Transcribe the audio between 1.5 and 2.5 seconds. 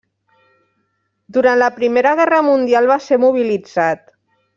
la Primera Guerra